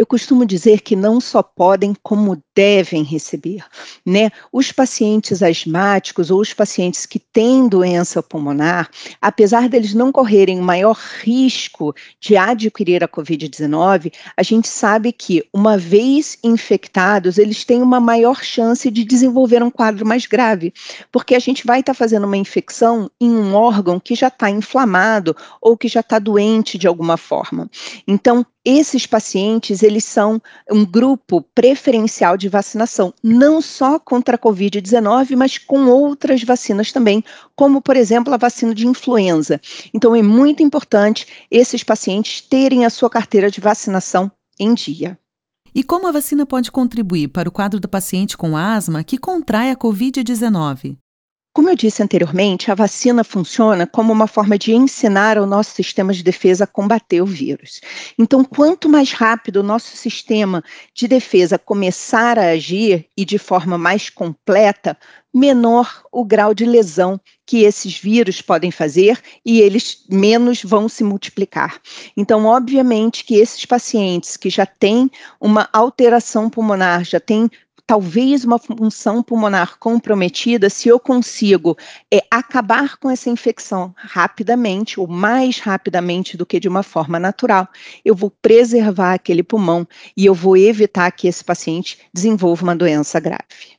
Eu 0.00 0.06
costumo 0.06 0.46
dizer 0.46 0.80
que 0.80 0.96
não 0.96 1.20
só 1.20 1.42
podem, 1.42 1.94
como 2.02 2.42
devem 2.56 3.02
receber. 3.02 3.62
Né? 4.04 4.30
Os 4.50 4.72
pacientes 4.72 5.42
asmáticos 5.42 6.30
ou 6.30 6.40
os 6.40 6.54
pacientes 6.54 7.04
que 7.04 7.18
têm 7.18 7.68
doença 7.68 8.22
pulmonar, 8.22 8.88
apesar 9.20 9.68
deles 9.68 9.92
não 9.92 10.10
correrem 10.10 10.58
maior 10.58 10.96
risco 11.20 11.94
de 12.18 12.34
adquirir 12.34 13.04
a 13.04 13.08
Covid-19, 13.08 14.10
a 14.34 14.42
gente 14.42 14.68
sabe 14.68 15.12
que, 15.12 15.44
uma 15.52 15.76
vez 15.76 16.38
infectados, 16.42 17.36
eles 17.36 17.62
têm 17.62 17.82
uma 17.82 18.00
maior 18.00 18.42
chance 18.42 18.90
de 18.90 19.04
desenvolver 19.04 19.62
um 19.62 19.70
quadro 19.70 20.06
mais 20.06 20.24
grave, 20.24 20.72
porque 21.12 21.34
a 21.34 21.38
gente 21.38 21.66
vai 21.66 21.80
estar 21.80 21.92
tá 21.92 21.98
fazendo 21.98 22.24
uma 22.24 22.38
infecção 22.38 23.10
em 23.20 23.30
um 23.30 23.54
órgão 23.54 24.00
que 24.00 24.14
já 24.14 24.28
está 24.28 24.48
inflamado 24.48 25.36
ou 25.60 25.76
que 25.76 25.88
já 25.88 26.00
está 26.00 26.18
doente 26.18 26.78
de 26.78 26.86
alguma 26.86 27.18
forma. 27.18 27.68
Então, 28.08 28.46
esses 28.64 29.06
pacientes, 29.06 29.82
eles 29.82 30.04
são 30.04 30.40
um 30.70 30.84
grupo 30.84 31.42
preferencial 31.54 32.36
de 32.36 32.48
vacinação, 32.48 33.14
não 33.22 33.62
só 33.62 33.98
contra 33.98 34.36
a 34.36 34.38
COVID-19, 34.38 35.36
mas 35.36 35.56
com 35.56 35.86
outras 35.86 36.42
vacinas 36.42 36.92
também, 36.92 37.24
como, 37.56 37.80
por 37.80 37.96
exemplo, 37.96 38.32
a 38.34 38.36
vacina 38.36 38.74
de 38.74 38.86
influenza. 38.86 39.60
Então, 39.94 40.14
é 40.14 40.22
muito 40.22 40.62
importante 40.62 41.26
esses 41.50 41.82
pacientes 41.82 42.40
terem 42.40 42.84
a 42.84 42.90
sua 42.90 43.08
carteira 43.08 43.50
de 43.50 43.60
vacinação 43.60 44.30
em 44.58 44.74
dia. 44.74 45.18
E 45.74 45.82
como 45.82 46.06
a 46.06 46.12
vacina 46.12 46.44
pode 46.44 46.70
contribuir 46.70 47.28
para 47.28 47.48
o 47.48 47.52
quadro 47.52 47.78
do 47.78 47.88
paciente 47.88 48.36
com 48.36 48.56
asma 48.56 49.04
que 49.04 49.16
contrai 49.16 49.70
a 49.70 49.76
COVID-19? 49.76 50.96
Como 51.52 51.68
eu 51.68 51.74
disse 51.74 52.00
anteriormente, 52.00 52.70
a 52.70 52.76
vacina 52.76 53.24
funciona 53.24 53.84
como 53.84 54.12
uma 54.12 54.28
forma 54.28 54.56
de 54.56 54.72
ensinar 54.72 55.36
ao 55.36 55.46
nosso 55.46 55.72
sistema 55.72 56.12
de 56.12 56.22
defesa 56.22 56.62
a 56.62 56.66
combater 56.66 57.20
o 57.20 57.26
vírus. 57.26 57.80
Então, 58.16 58.44
quanto 58.44 58.88
mais 58.88 59.10
rápido 59.10 59.56
o 59.56 59.62
nosso 59.64 59.96
sistema 59.96 60.62
de 60.94 61.08
defesa 61.08 61.58
começar 61.58 62.38
a 62.38 62.50
agir 62.50 63.08
e 63.16 63.24
de 63.24 63.36
forma 63.36 63.76
mais 63.76 64.08
completa, 64.08 64.96
menor 65.34 66.04
o 66.12 66.24
grau 66.24 66.54
de 66.54 66.64
lesão 66.64 67.20
que 67.44 67.64
esses 67.64 67.98
vírus 67.98 68.40
podem 68.40 68.70
fazer 68.70 69.20
e 69.44 69.60
eles 69.60 70.04
menos 70.08 70.62
vão 70.62 70.88
se 70.88 71.02
multiplicar. 71.02 71.80
Então, 72.16 72.46
obviamente 72.46 73.24
que 73.24 73.34
esses 73.34 73.64
pacientes 73.66 74.36
que 74.36 74.50
já 74.50 74.66
têm 74.66 75.10
uma 75.40 75.68
alteração 75.72 76.48
pulmonar, 76.48 77.04
já 77.04 77.18
têm 77.18 77.50
talvez 77.90 78.44
uma 78.44 78.56
função 78.56 79.20
pulmonar 79.20 79.76
comprometida, 79.80 80.70
se 80.70 80.88
eu 80.88 81.00
consigo 81.00 81.76
é, 82.08 82.22
acabar 82.30 82.96
com 82.98 83.10
essa 83.10 83.28
infecção 83.28 83.92
rapidamente, 83.96 85.00
ou 85.00 85.08
mais 85.08 85.58
rapidamente 85.58 86.36
do 86.36 86.46
que 86.46 86.60
de 86.60 86.68
uma 86.68 86.84
forma 86.84 87.18
natural, 87.18 87.66
eu 88.04 88.14
vou 88.14 88.30
preservar 88.30 89.14
aquele 89.14 89.42
pulmão 89.42 89.84
e 90.16 90.24
eu 90.24 90.32
vou 90.32 90.56
evitar 90.56 91.10
que 91.10 91.26
esse 91.26 91.42
paciente 91.42 91.98
desenvolva 92.14 92.62
uma 92.62 92.76
doença 92.76 93.18
grave. 93.18 93.74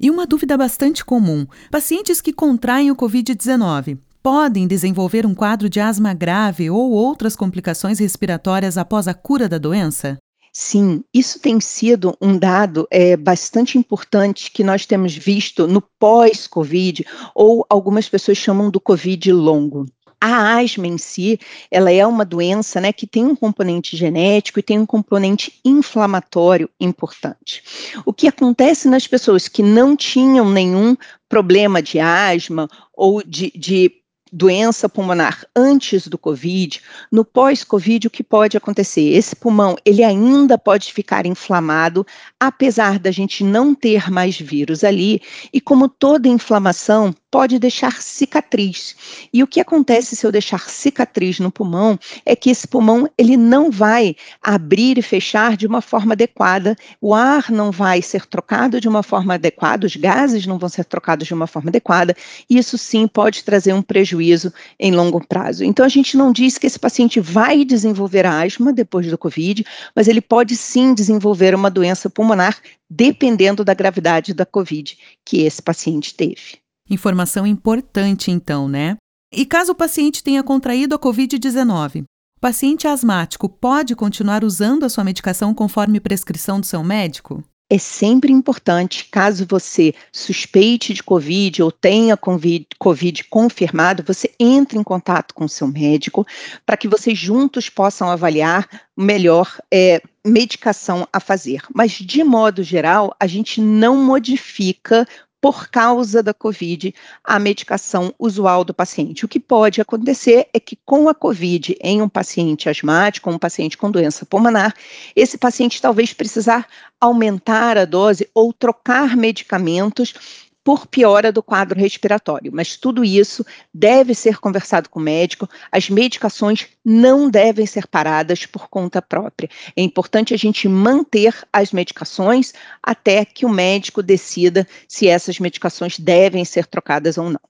E 0.00 0.10
uma 0.10 0.26
dúvida 0.26 0.56
bastante 0.56 1.04
comum: 1.04 1.46
pacientes 1.70 2.22
que 2.22 2.32
contraem 2.32 2.90
o 2.90 2.96
Covid-19 2.96 3.98
podem 4.22 4.66
desenvolver 4.66 5.26
um 5.26 5.34
quadro 5.34 5.68
de 5.68 5.80
asma 5.80 6.14
grave 6.14 6.70
ou 6.70 6.92
outras 6.92 7.36
complicações 7.36 7.98
respiratórias 7.98 8.78
após 8.78 9.06
a 9.06 9.12
cura 9.12 9.46
da 9.46 9.58
doença? 9.58 10.16
Sim, 10.52 11.04
isso 11.14 11.38
tem 11.38 11.60
sido 11.60 12.16
um 12.20 12.36
dado 12.36 12.86
é, 12.90 13.16
bastante 13.16 13.78
importante 13.78 14.50
que 14.50 14.64
nós 14.64 14.84
temos 14.84 15.14
visto 15.14 15.68
no 15.68 15.80
pós-Covid, 15.80 17.06
ou 17.34 17.64
algumas 17.68 18.08
pessoas 18.08 18.36
chamam 18.36 18.68
do 18.68 18.80
Covid 18.80 19.32
longo. 19.32 19.86
A 20.20 20.58
asma 20.58 20.86
em 20.86 20.98
si, 20.98 21.40
ela 21.70 21.90
é 21.90 22.04
uma 22.04 22.26
doença 22.26 22.78
né, 22.78 22.92
que 22.92 23.06
tem 23.06 23.24
um 23.24 23.34
componente 23.34 23.96
genético 23.96 24.58
e 24.58 24.62
tem 24.62 24.78
um 24.78 24.84
componente 24.84 25.58
inflamatório 25.64 26.68
importante. 26.78 27.62
O 28.04 28.12
que 28.12 28.28
acontece 28.28 28.86
nas 28.86 29.06
pessoas 29.06 29.48
que 29.48 29.62
não 29.62 29.96
tinham 29.96 30.50
nenhum 30.50 30.94
problema 31.26 31.80
de 31.80 31.98
asma 31.98 32.68
ou 32.92 33.22
de, 33.22 33.50
de 33.56 33.99
doença 34.32 34.88
pulmonar 34.88 35.44
antes 35.54 36.06
do 36.06 36.16
COVID, 36.16 36.80
no 37.10 37.24
pós-COVID, 37.24 38.06
o 38.06 38.10
que 38.10 38.22
pode 38.22 38.56
acontecer? 38.56 39.02
Esse 39.02 39.34
pulmão, 39.34 39.76
ele 39.84 40.04
ainda 40.04 40.56
pode 40.56 40.92
ficar 40.92 41.26
inflamado, 41.26 42.06
apesar 42.38 42.98
da 42.98 43.10
gente 43.10 43.42
não 43.42 43.74
ter 43.74 44.10
mais 44.10 44.38
vírus 44.38 44.84
ali, 44.84 45.20
e 45.52 45.60
como 45.60 45.88
toda 45.88 46.28
inflamação, 46.28 47.14
pode 47.30 47.58
deixar 47.58 48.02
cicatriz. 48.02 48.96
E 49.32 49.42
o 49.42 49.46
que 49.46 49.60
acontece 49.60 50.16
se 50.16 50.26
eu 50.26 50.32
deixar 50.32 50.68
cicatriz 50.68 51.38
no 51.38 51.50
pulmão 51.50 51.98
é 52.26 52.34
que 52.34 52.50
esse 52.50 52.66
pulmão 52.66 53.08
ele 53.16 53.36
não 53.36 53.70
vai 53.70 54.16
abrir 54.42 54.98
e 54.98 55.02
fechar 55.02 55.56
de 55.56 55.66
uma 55.66 55.80
forma 55.80 56.14
adequada, 56.14 56.76
o 57.00 57.14
ar 57.14 57.50
não 57.50 57.70
vai 57.70 58.02
ser 58.02 58.26
trocado 58.26 58.80
de 58.80 58.88
uma 58.88 59.02
forma 59.02 59.34
adequada, 59.34 59.86
os 59.86 59.96
gases 59.96 60.46
não 60.46 60.58
vão 60.58 60.68
ser 60.68 60.84
trocados 60.84 61.26
de 61.26 61.34
uma 61.34 61.46
forma 61.46 61.70
adequada, 61.70 62.16
e 62.48 62.58
isso 62.58 62.76
sim 62.76 63.06
pode 63.06 63.44
trazer 63.44 63.72
um 63.72 63.82
prejuízo 63.82 64.52
em 64.78 64.92
longo 64.92 65.24
prazo. 65.24 65.64
Então 65.64 65.84
a 65.84 65.88
gente 65.88 66.16
não 66.16 66.32
diz 66.32 66.58
que 66.58 66.66
esse 66.66 66.78
paciente 66.78 67.20
vai 67.20 67.64
desenvolver 67.64 68.26
asma 68.26 68.72
depois 68.72 69.06
do 69.06 69.16
COVID, 69.16 69.64
mas 69.94 70.08
ele 70.08 70.20
pode 70.20 70.56
sim 70.56 70.92
desenvolver 70.94 71.54
uma 71.54 71.70
doença 71.70 72.10
pulmonar 72.10 72.58
dependendo 72.88 73.64
da 73.64 73.72
gravidade 73.72 74.34
da 74.34 74.44
COVID 74.44 74.98
que 75.24 75.42
esse 75.42 75.62
paciente 75.62 76.14
teve. 76.14 76.59
Informação 76.90 77.46
importante, 77.46 78.30
então, 78.30 78.68
né? 78.68 78.96
E 79.32 79.46
caso 79.46 79.72
o 79.72 79.76
paciente 79.76 80.24
tenha 80.24 80.42
contraído 80.42 80.94
a 80.94 80.98
Covid-19, 80.98 82.02
O 82.02 82.40
paciente 82.40 82.88
asmático 82.88 83.48
pode 83.48 83.94
continuar 83.94 84.42
usando 84.42 84.84
a 84.84 84.88
sua 84.88 85.04
medicação 85.04 85.54
conforme 85.54 86.00
prescrição 86.00 86.58
do 86.58 86.66
seu 86.66 86.82
médico? 86.82 87.44
é 87.70 87.78
sempre 87.78 88.32
importante, 88.32 89.06
caso 89.12 89.46
você 89.48 89.94
suspeite 90.12 90.92
de 90.92 91.04
Covid 91.04 91.62
ou 91.62 91.70
tenha 91.70 92.16
COVID, 92.16 92.66
COVID 92.76 93.24
confirmado, 93.24 94.02
você 94.04 94.34
entre 94.40 94.76
em 94.76 94.82
contato 94.82 95.32
com 95.32 95.44
o 95.44 95.48
seu 95.48 95.68
médico 95.68 96.26
para 96.66 96.76
que 96.76 96.88
vocês 96.88 97.16
juntos 97.16 97.70
possam 97.70 98.10
avaliar 98.10 98.68
melhor 98.96 99.56
é, 99.72 100.02
medicação 100.26 101.06
a 101.12 101.20
fazer. 101.20 101.62
Mas, 101.72 101.92
de 101.92 102.24
modo 102.24 102.64
geral, 102.64 103.14
a 103.20 103.26
gente 103.28 103.60
não 103.60 103.96
modifica 103.96 105.06
por 105.40 105.68
causa 105.68 106.22
da 106.22 106.34
COVID, 106.34 106.94
a 107.24 107.38
medicação 107.38 108.14
usual 108.18 108.64
do 108.64 108.74
paciente. 108.74 109.24
O 109.24 109.28
que 109.28 109.40
pode 109.40 109.80
acontecer 109.80 110.48
é 110.52 110.60
que, 110.60 110.78
com 110.84 111.08
a 111.08 111.14
COVID 111.14 111.76
em 111.80 112.02
um 112.02 112.08
paciente 112.08 112.68
asmático, 112.68 113.30
um 113.30 113.38
paciente 113.38 113.78
com 113.78 113.90
doença 113.90 114.26
pulmonar, 114.26 114.74
esse 115.16 115.38
paciente 115.38 115.80
talvez 115.80 116.12
precisar 116.12 116.66
aumentar 117.00 117.78
a 117.78 117.84
dose 117.84 118.28
ou 118.34 118.52
trocar 118.52 119.16
medicamentos 119.16 120.49
por 120.62 120.86
piora 120.86 121.32
do 121.32 121.42
quadro 121.42 121.78
respiratório. 121.78 122.52
Mas 122.54 122.76
tudo 122.76 123.04
isso 123.04 123.44
deve 123.72 124.14
ser 124.14 124.38
conversado 124.38 124.88
com 124.88 124.98
o 124.98 125.02
médico. 125.02 125.48
As 125.72 125.88
medicações 125.88 126.66
não 126.84 127.30
devem 127.30 127.66
ser 127.66 127.86
paradas 127.86 128.46
por 128.46 128.68
conta 128.68 129.00
própria. 129.00 129.48
É 129.76 129.82
importante 129.82 130.34
a 130.34 130.36
gente 130.36 130.68
manter 130.68 131.34
as 131.52 131.72
medicações 131.72 132.52
até 132.82 133.24
que 133.24 133.46
o 133.46 133.48
médico 133.48 134.02
decida 134.02 134.66
se 134.88 135.08
essas 135.08 135.38
medicações 135.38 135.98
devem 135.98 136.44
ser 136.44 136.66
trocadas 136.66 137.16
ou 137.18 137.30
não. 137.30 137.40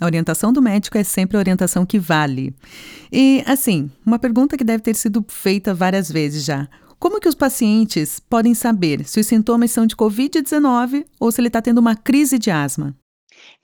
A 0.00 0.06
orientação 0.06 0.52
do 0.52 0.62
médico 0.62 0.96
é 0.98 1.04
sempre 1.04 1.36
a 1.36 1.40
orientação 1.40 1.84
que 1.84 1.98
vale. 1.98 2.54
E, 3.12 3.44
assim, 3.46 3.90
uma 4.04 4.18
pergunta 4.18 4.56
que 4.56 4.64
deve 4.64 4.82
ter 4.82 4.94
sido 4.94 5.24
feita 5.28 5.74
várias 5.74 6.10
vezes 6.10 6.44
já. 6.44 6.68
Como 7.02 7.18
que 7.18 7.28
os 7.28 7.34
pacientes 7.34 8.20
podem 8.20 8.54
saber 8.54 9.04
se 9.04 9.18
os 9.18 9.26
sintomas 9.26 9.72
são 9.72 9.84
de 9.84 9.96
Covid-19 9.96 11.04
ou 11.18 11.32
se 11.32 11.40
ele 11.40 11.48
está 11.48 11.60
tendo 11.60 11.78
uma 11.78 11.96
crise 11.96 12.38
de 12.38 12.48
asma? 12.48 12.96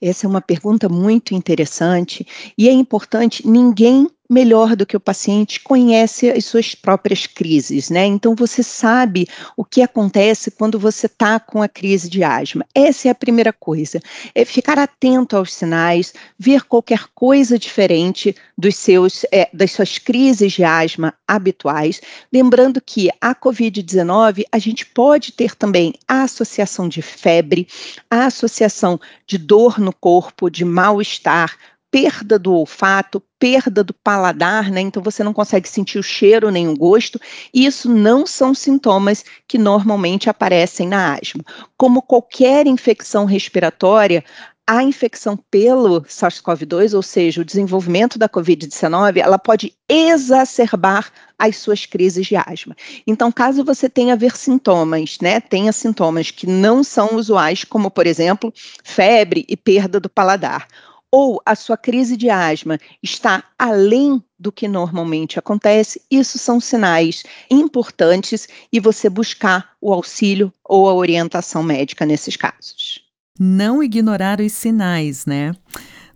Essa 0.02 0.26
é 0.26 0.28
uma 0.28 0.40
pergunta 0.40 0.88
muito 0.88 1.36
interessante 1.36 2.26
e 2.58 2.68
é 2.68 2.72
importante 2.72 3.46
ninguém 3.46 4.10
melhor 4.28 4.76
do 4.76 4.84
que 4.84 4.96
o 4.96 5.00
paciente 5.00 5.60
conhece 5.60 6.28
as 6.30 6.44
suas 6.44 6.74
próprias 6.74 7.26
crises, 7.26 7.88
né? 7.88 8.04
Então 8.04 8.34
você 8.34 8.62
sabe 8.62 9.26
o 9.56 9.64
que 9.64 9.80
acontece 9.80 10.50
quando 10.50 10.78
você 10.78 11.06
está 11.06 11.40
com 11.40 11.62
a 11.62 11.68
crise 11.68 12.10
de 12.10 12.22
asma. 12.22 12.66
Essa 12.74 13.08
é 13.08 13.10
a 13.10 13.14
primeira 13.14 13.52
coisa. 13.52 14.00
É 14.34 14.44
ficar 14.44 14.78
atento 14.78 15.36
aos 15.36 15.54
sinais, 15.54 16.12
ver 16.38 16.64
qualquer 16.64 17.06
coisa 17.14 17.58
diferente 17.58 18.36
dos 18.56 18.76
seus, 18.76 19.24
é, 19.32 19.48
das 19.52 19.72
suas 19.72 19.96
crises 19.98 20.52
de 20.52 20.64
asma 20.64 21.14
habituais. 21.26 22.00
Lembrando 22.32 22.80
que 22.80 23.08
a 23.20 23.34
COVID-19 23.34 24.44
a 24.52 24.58
gente 24.58 24.84
pode 24.84 25.32
ter 25.32 25.54
também 25.54 25.94
a 26.06 26.22
associação 26.22 26.88
de 26.88 27.00
febre, 27.00 27.66
a 28.10 28.26
associação 28.26 29.00
de 29.26 29.38
dor 29.38 29.78
no 29.78 29.92
corpo, 29.92 30.50
de 30.50 30.64
mal-estar 30.64 31.56
perda 31.90 32.38
do 32.38 32.52
olfato, 32.52 33.22
perda 33.38 33.82
do 33.82 33.94
paladar, 33.94 34.70
né? 34.70 34.80
Então 34.80 35.02
você 35.02 35.24
não 35.24 35.32
consegue 35.32 35.68
sentir 35.68 35.98
o 35.98 36.02
cheiro 36.02 36.50
nem 36.50 36.68
o 36.68 36.76
gosto. 36.76 37.20
Isso 37.52 37.88
não 37.88 38.26
são 38.26 38.54
sintomas 38.54 39.24
que 39.46 39.58
normalmente 39.58 40.28
aparecem 40.28 40.88
na 40.88 41.14
asma. 41.14 41.42
Como 41.76 42.02
qualquer 42.02 42.66
infecção 42.66 43.24
respiratória, 43.24 44.24
a 44.68 44.82
infecção 44.82 45.34
pelo 45.50 46.02
SARS-CoV-2, 46.02 46.94
ou 46.94 47.02
seja, 47.02 47.40
o 47.40 47.44
desenvolvimento 47.44 48.18
da 48.18 48.28
COVID-19, 48.28 49.16
ela 49.16 49.38
pode 49.38 49.72
exacerbar 49.88 51.10
as 51.38 51.56
suas 51.56 51.86
crises 51.86 52.26
de 52.26 52.36
asma. 52.36 52.76
Então, 53.06 53.32
caso 53.32 53.64
você 53.64 53.88
tenha 53.88 54.14
ver 54.14 54.36
sintomas, 54.36 55.16
né, 55.22 55.40
tenha 55.40 55.72
sintomas 55.72 56.30
que 56.30 56.46
não 56.46 56.84
são 56.84 57.16
usuais, 57.16 57.64
como 57.64 57.90
por 57.90 58.06
exemplo, 58.06 58.52
febre 58.84 59.46
e 59.48 59.56
perda 59.56 59.98
do 59.98 60.10
paladar, 60.10 60.68
ou 61.10 61.40
a 61.44 61.54
sua 61.54 61.76
crise 61.76 62.16
de 62.16 62.28
asma 62.28 62.78
está 63.02 63.44
além 63.58 64.22
do 64.38 64.52
que 64.52 64.68
normalmente 64.68 65.38
acontece, 65.38 66.00
isso 66.10 66.38
são 66.38 66.60
sinais 66.60 67.22
importantes 67.50 68.46
e 68.72 68.78
você 68.78 69.08
buscar 69.08 69.70
o 69.80 69.92
auxílio 69.92 70.52
ou 70.64 70.88
a 70.88 70.94
orientação 70.94 71.62
médica 71.62 72.06
nesses 72.06 72.36
casos. 72.36 73.02
Não 73.38 73.82
ignorar 73.82 74.40
os 74.40 74.52
sinais, 74.52 75.24
né? 75.26 75.54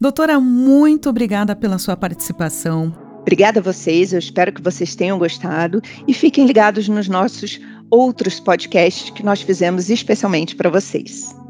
Doutora, 0.01 0.41
muito 0.41 1.09
obrigada 1.09 1.55
pela 1.55 1.79
sua 1.79 1.97
participação. 1.97 2.93
Obrigada 3.21 3.61
a 3.61 3.63
vocês, 3.63 4.13
eu 4.13 4.19
espero 4.19 4.53
que 4.53 4.61
vocês 4.61 4.97
tenham 4.97 5.17
gostado 5.17 5.81
e 6.09 6.13
fiquem 6.13 6.45
ligados 6.45 6.89
nos 6.89 7.09
nossos 7.09 7.61
outros 7.89 8.41
podcasts 8.41 9.11
que 9.11 9.23
nós 9.23 9.43
fizemos 9.43 9.91
especialmente 9.91 10.57
para 10.57 10.69
vocês. 10.69 11.42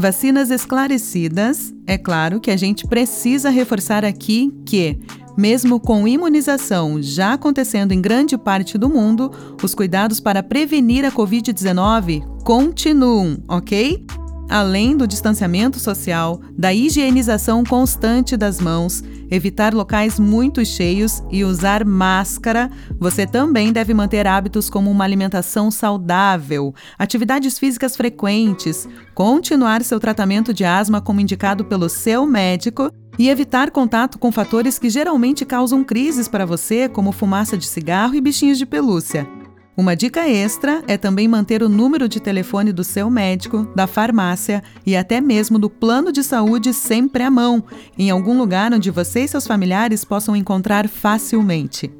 Vacinas 0.00 0.50
esclarecidas, 0.50 1.74
é 1.86 1.98
claro 1.98 2.40
que 2.40 2.50
a 2.50 2.56
gente 2.56 2.86
precisa 2.86 3.50
reforçar 3.50 4.02
aqui 4.02 4.50
que, 4.64 4.98
mesmo 5.36 5.78
com 5.78 6.08
imunização 6.08 7.02
já 7.02 7.34
acontecendo 7.34 7.92
em 7.92 8.00
grande 8.00 8.38
parte 8.38 8.78
do 8.78 8.88
mundo, 8.88 9.30
os 9.62 9.74
cuidados 9.74 10.18
para 10.18 10.42
prevenir 10.42 11.04
a 11.04 11.12
Covid-19 11.12 12.24
continuam, 12.42 13.42
ok? 13.46 14.02
além 14.50 14.96
do 14.96 15.06
distanciamento 15.06 15.78
social, 15.78 16.40
da 16.58 16.74
higienização 16.74 17.62
constante 17.62 18.36
das 18.36 18.58
mãos, 18.60 19.02
evitar 19.30 19.72
locais 19.74 20.18
muito 20.18 20.64
cheios 20.64 21.22
e 21.30 21.44
usar 21.44 21.84
máscara, 21.84 22.70
você 22.98 23.26
também 23.26 23.72
deve 23.72 23.94
manter 23.94 24.26
hábitos 24.26 24.68
como 24.68 24.90
uma 24.90 25.04
alimentação 25.04 25.70
saudável, 25.70 26.74
atividades 26.98 27.58
físicas 27.58 27.96
frequentes, 27.96 28.88
continuar 29.14 29.82
seu 29.82 30.00
tratamento 30.00 30.52
de 30.52 30.64
asma 30.64 31.00
como 31.00 31.20
indicado 31.20 31.64
pelo 31.64 31.88
seu 31.88 32.26
médico 32.26 32.90
e 33.18 33.28
evitar 33.28 33.70
contato 33.70 34.18
com 34.18 34.32
fatores 34.32 34.78
que 34.78 34.88
geralmente 34.88 35.44
causam 35.44 35.84
crises 35.84 36.26
para 36.26 36.46
você, 36.46 36.88
como 36.88 37.12
fumaça 37.12 37.56
de 37.56 37.66
cigarro 37.66 38.14
e 38.14 38.20
bichinhos 38.20 38.58
de 38.58 38.66
pelúcia. 38.66 39.39
Uma 39.80 39.96
dica 39.96 40.28
extra 40.28 40.84
é 40.86 40.98
também 40.98 41.26
manter 41.26 41.62
o 41.62 41.68
número 41.68 42.06
de 42.06 42.20
telefone 42.20 42.70
do 42.70 42.84
seu 42.84 43.08
médico, 43.08 43.66
da 43.74 43.86
farmácia 43.86 44.62
e 44.84 44.94
até 44.94 45.22
mesmo 45.22 45.58
do 45.58 45.70
plano 45.70 46.12
de 46.12 46.22
saúde 46.22 46.74
sempre 46.74 47.22
à 47.22 47.30
mão, 47.30 47.64
em 47.96 48.10
algum 48.10 48.36
lugar 48.36 48.74
onde 48.74 48.90
você 48.90 49.20
e 49.20 49.28
seus 49.28 49.46
familiares 49.46 50.04
possam 50.04 50.36
encontrar 50.36 50.86
facilmente. 50.86 51.90